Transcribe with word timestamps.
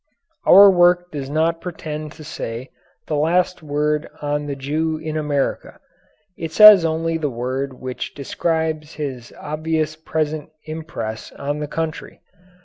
Our 0.47 0.67
work 0.71 1.11
does 1.11 1.29
not 1.29 1.61
pretend 1.61 2.13
to 2.13 2.23
say 2.23 2.71
the 3.05 3.15
last 3.15 3.61
word 3.61 4.09
on 4.19 4.47
the 4.47 4.55
Jew 4.55 4.97
in 4.97 5.15
America. 5.15 5.79
It 6.35 6.51
says 6.51 6.83
only 6.83 7.19
the 7.19 7.29
word 7.29 7.73
which 7.73 8.15
describes 8.15 8.95
his 8.95 9.31
obvious 9.39 9.95
present 9.95 10.49
impress 10.65 11.31
on 11.33 11.59
the 11.59 11.67
country. 11.67 12.19